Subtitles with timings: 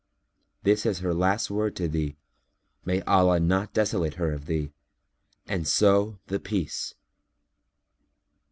[0.63, 2.15] This is her last word to thee,
[2.83, 4.71] may Allah not desolate her of thee,
[5.47, 6.95] and so The Peace!